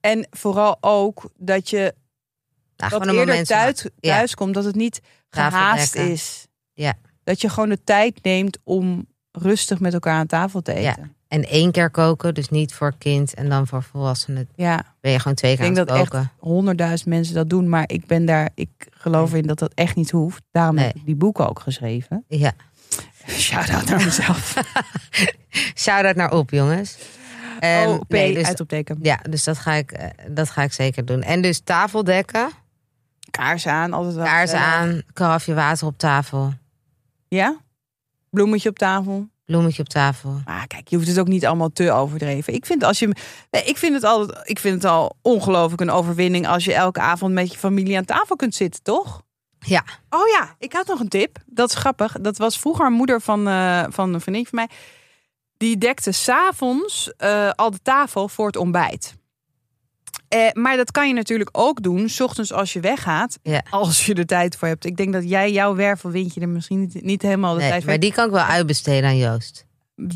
[0.00, 1.94] En vooral ook dat je
[2.76, 4.14] Nou, een eerder thuis, Ja.
[4.14, 6.46] thuis komt, dat het niet gehaast is.
[6.72, 6.94] Ja.
[7.24, 11.16] Dat je gewoon de tijd neemt om rustig met elkaar aan tafel te eten.
[11.28, 14.48] En één keer koken, dus niet voor kind en dan voor volwassenen.
[14.54, 17.68] Ja, Ben je gewoon twee keer ik denk aan dat echt honderdduizend mensen dat doen.
[17.68, 20.42] Maar ik ben daar, ik geloof in dat dat echt niet hoeft.
[20.50, 20.86] Daarom Nee.
[20.86, 22.24] heb ik die boeken ook geschreven.
[22.28, 22.52] Ja.
[23.26, 24.54] Shout-out naar mezelf.
[25.74, 26.98] Shout-out naar op, jongens.
[27.60, 28.98] Ehm, oh, P, nee, dus, uitroepteken.
[29.02, 31.22] ja, dus dat ga, ik, eh, dat ga ik zeker doen.
[31.22, 32.50] En dus tafeldekken,
[33.30, 34.24] Kaarsen aan, altijd wel.
[34.24, 36.52] kaarsen aan, karafje water op tafel,
[37.28, 37.56] Ja?
[38.30, 39.28] Bloemetje op tafel.
[39.48, 40.40] Bloemetje op tafel.
[40.44, 42.54] Maar kijk, je hoeft het ook niet allemaal te overdreven.
[42.54, 43.14] Ik vind als je,
[43.50, 47.00] nee, ik vind het altijd, ik vind het al ongelooflijk een overwinning als je elke
[47.00, 49.22] avond met je familie aan tafel kunt zitten, toch?
[49.58, 49.84] Ja.
[50.10, 51.38] Oh ja, ik had nog een tip.
[51.46, 52.16] Dat is grappig.
[52.20, 54.68] Dat was vroeger een moeder van, eh, van een vriendin van mij.
[55.56, 59.14] Die dekte s'avonds eh al de tafel voor het ontbijt.
[60.28, 63.38] Eh, maar dat kan je natuurlijk ook doen, s ochtends als je weggaat.
[63.42, 63.62] Ja.
[63.70, 64.84] Als je er tijd voor hebt.
[64.84, 67.90] Ik denk dat jij jouw wervelwindje er misschien niet, niet helemaal de Nee, tijd voor
[67.90, 68.06] maar hebt.
[68.06, 69.66] die kan ik wel uitbesteden aan Joost.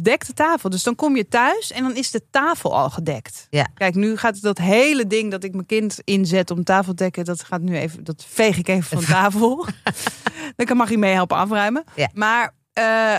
[0.02, 0.70] Dek de tafel.
[0.70, 3.46] Dus dan kom je thuis en dan is de tafel al gedekt.
[3.50, 3.68] Ja.
[3.74, 7.24] Kijk, nu gaat dat hele ding dat ik mijn kind inzet om tafel te dekken,
[7.24, 9.66] dat gaat nu even, dat veeg ik even van tafel.
[10.56, 11.84] dan kan- mag hij mee helpen afruimen.
[11.96, 12.08] Ja.
[12.14, 13.16] Maar eh,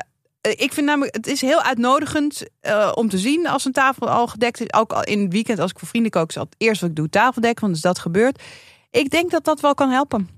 [0.49, 4.27] ik vind namelijk, het is heel uitnodigend eh, om te zien als een tafel al
[4.27, 4.73] gedekt is.
[4.73, 6.95] Ook al in het weekend als ik voor vrienden kook, is het eerst wat ik
[6.95, 8.41] doe tafel dekken, want dus dat gebeurt.
[8.91, 10.29] Ik denk dat dat wel kan helpen.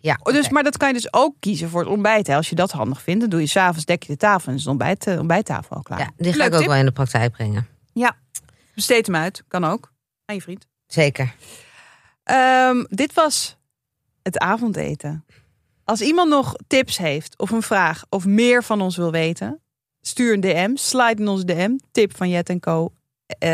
[0.00, 0.52] Ja, Dus, oké.
[0.52, 2.26] maar dat kan je dus ook kiezen voor het ontbijt.
[2.26, 2.36] Hè.
[2.36, 4.64] Als je dat handig vindt, dan doe je s'avonds dek je de tafel en is
[4.64, 5.98] de ontbijt, eh, ontbijttafel al klaar.
[5.98, 6.68] ja, die ga Leuk ik ook tip.
[6.68, 7.66] wel in de praktijk brengen.
[8.74, 9.92] Besteed hem uit, kan ook.
[10.24, 10.66] Aan je vriend.
[10.86, 11.34] Zeker.
[12.24, 13.56] Ehm, dit was
[14.22, 15.24] het avondeten.
[15.90, 19.60] Als iemand nog tips heeft of een vraag of meer van ons wil weten,
[20.00, 22.92] stuur een DM, slide in onze DM, tip van Jet Co.
[23.26, 23.50] eh,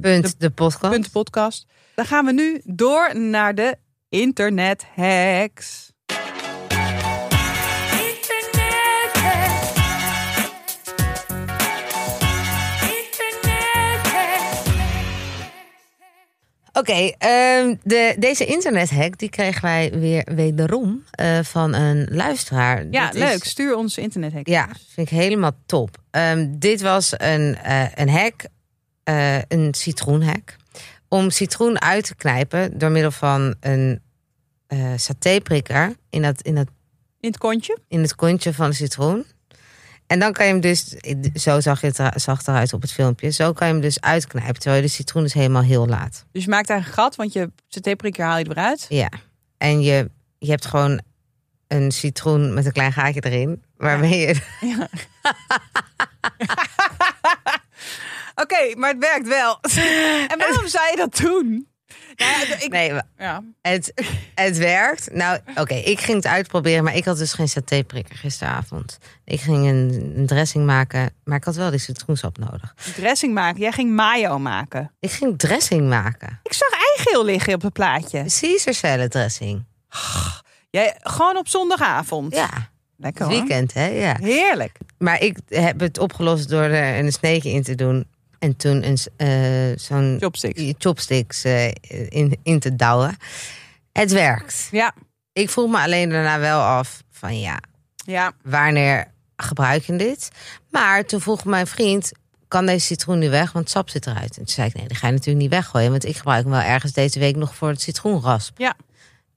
[0.00, 0.92] Punt de de, podcast.
[0.92, 1.66] punt podcast.
[1.94, 3.76] Dan gaan we nu door naar de
[4.08, 5.92] internet hacks.
[16.76, 22.86] Oké, ehm, de, deze internethack die kregen wij weer wederom eh, van een luisteraar.
[22.90, 23.44] Ja, is- leuk.
[23.44, 24.46] Stuur ons internet hack.
[24.48, 25.96] Ja, vind ik helemaal top.
[26.10, 28.44] Ehm, dit was een, eh, een hack,
[29.04, 30.56] eh, een citroenhack.
[31.08, 34.02] Om citroen uit te knijpen door middel van een
[34.96, 36.66] satéprikker in, dat, in, dat,
[37.20, 37.78] In het kontje.
[37.88, 39.24] in het kontje van de citroen.
[40.14, 40.94] En dan kan je hem dus,
[41.34, 44.54] zo zag, je het zag eruit op het filmpje, zo kan je hem dus uitknijpen
[44.54, 46.24] terwijl je de citroen dus helemaal heel laat.
[46.32, 48.86] Dus je maakt daar een gat, want je CT-prikker haal je eruit.
[48.88, 49.08] Ja,
[49.58, 51.00] en je, je hebt gewoon
[51.68, 54.88] een citroen met een klein gaatje erin, waarmee je Ja.
[58.42, 59.58] Oké, maar het werkt wel.
[60.32, 61.68] en waarom zou je dat doen?
[62.16, 63.42] Nou ja, ik, Nee, ja.
[63.62, 63.92] Het,
[64.34, 65.12] het werkt.
[65.12, 68.98] Nou, oké, ik ging het uitproberen, maar ik had dus geen satéprikker gisteravond.
[69.24, 72.74] Ik ging een, een dressing maken, maar ik had wel die citroensap nodig.
[72.94, 73.60] dressing maken.
[73.60, 74.92] Jij ging mayo maken.
[75.00, 76.40] Ik ging dressing maken.
[76.42, 78.24] Ik zag eigeel liggen op het plaatje.
[78.40, 79.64] Caesar dressing.
[80.70, 82.34] Jij, gewoon op zondagavond.
[82.34, 82.48] Ja,
[82.96, 83.34] Lekker hoor.
[83.34, 83.86] weekend, hè?
[83.86, 84.16] Ja.
[84.20, 84.78] Heerlijk.
[84.98, 88.06] Maar ik heb het opgelost door er een sneetje in te doen.
[88.38, 90.62] En toen een, eh, zo'n Chopsticks.
[90.78, 91.66] chopsticks eh,
[92.08, 93.16] in, in te douwen.
[93.92, 94.68] Het werkt.
[94.70, 94.94] Ja.
[95.32, 97.58] Ik vroeg me alleen daarna wel af van ja,
[98.06, 98.32] Ja.
[98.42, 100.28] wanneer gebruik je dit?
[100.70, 102.12] Maar toen vroeg mijn vriend,
[102.48, 103.52] kan deze citroen nu weg?
[103.52, 104.28] Want het sap zit eruit.
[104.30, 105.90] En toen zei ik, nee, die ga je natuurlijk niet weggooien.
[105.90, 108.58] Want ik gebruik hem wel ergens deze week nog voor het citroenrasp.
[108.58, 108.74] Ja.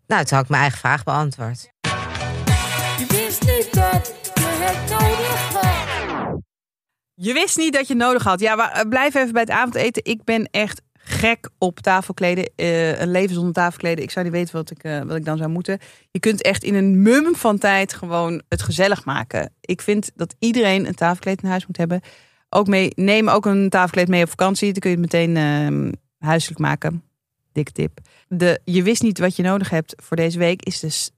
[0.08, 1.70] Nou, toen had ik mijn eigen vraag beantwoord.
[1.82, 5.97] Je wist niet dat je het nodig had.
[7.20, 8.40] Je wist niet dat je het nodig had.
[8.40, 10.06] Ja, maar eh, blijf even bij het avondeten.
[10.06, 12.52] Ik ben echt gek op tafelkleden.
[12.56, 14.04] Eh, een leven zonder tafelkleden.
[14.04, 15.80] Ik zou niet weten wat ik, eh, wat ik dan zou moeten.
[16.12, 19.54] Je kunt echt in een mum van tijd gewoon het gezellig maken.
[19.62, 22.02] Ik vind dat iedereen een tafelkleed in huis moet hebben.
[22.50, 24.72] Ook mee, neem ook een tafelkleed mee op vakantie.
[24.72, 27.04] Dan kun je het meteen ehm, huiselijk maken.
[27.52, 28.00] Dik tip.
[28.28, 30.62] De, je wist niet wat je nodig hebt voor deze week.
[30.64, 31.12] Is het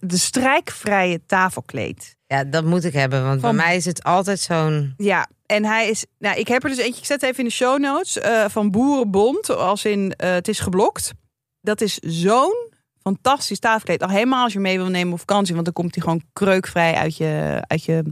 [0.00, 2.16] de strijkvrije tafelkleed.
[2.34, 3.24] Ja, dat moet ik hebben.
[3.24, 4.94] Want Van- bij mij is het altijd zo'n...
[4.96, 6.04] Ja, en hij is.
[6.18, 7.00] Nou, ik heb er dus eentje.
[7.00, 8.18] Ik zet even in de show notes.
[8.18, 9.50] eh, van Boerenbond.
[9.50, 11.12] Als in eh, het is geblokt.
[11.60, 14.02] Dat is zo'n fantastisch tafelkleed.
[14.02, 15.52] Al helemaal als je mee wil nemen op vakantie.
[15.52, 18.02] Want dan komt hij gewoon kreukvrij uit je, uit je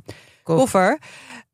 [0.43, 0.99] koffer.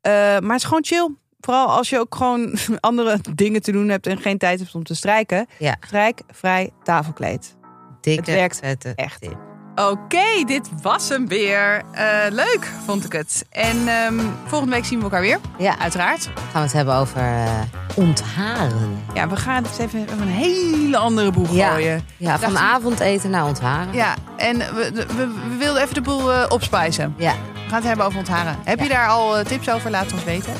[0.01, 1.09] Eh, maar het is gewoon chill.
[1.39, 4.83] Vooral als je ook gewoon andere dingen te doen hebt en geen tijd hebt om
[4.83, 5.47] te strijken.
[5.59, 5.75] Ja.
[5.85, 7.55] Strijkvrij tafelkleed.
[8.01, 9.21] Dikke, Het werkt vette echt.
[9.21, 9.48] tip.
[9.87, 11.81] Oké, dit was hem weer.
[11.91, 13.45] Eh, leuk vond ik het.
[13.51, 15.39] En ehm, volgende week zien we elkaar weer.
[15.57, 16.23] Ja, Uiteraard.
[16.23, 17.51] gaan we het hebben over eh,
[17.95, 19.03] ontharen.
[19.13, 21.69] Ja, we gaan het even op een hele andere boeg Ja.
[21.71, 22.05] gooien.
[22.17, 23.93] Ja, van Dacht- avondeten naar ontharen.
[23.93, 27.13] Ja, en we, we, we wilden even de boel eh, opspijzen.
[27.17, 27.31] Ja.
[27.53, 28.55] We gaan het hebben over ontharen.
[28.63, 29.91] Heb je daar al tips over?
[29.91, 30.53] Laat ons weten.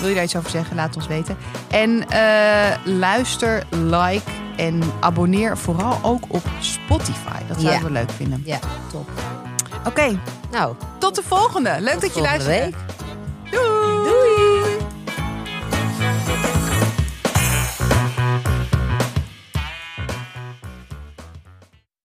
[0.00, 0.76] Wil je daar iets over zeggen?
[0.76, 1.36] Laat ons weten.
[1.70, 7.38] En eh, luister, like en abonneer vooral ook op Spotify.
[7.48, 7.82] Dat zouden Ja.
[7.86, 8.42] we leuk vinden.
[8.44, 8.58] Ja,
[8.92, 9.08] top.
[9.86, 10.18] Oké,
[10.50, 11.76] Nou, tot de volgende.
[11.80, 12.46] Leuk dat je luistert.
[12.64, 12.74] week.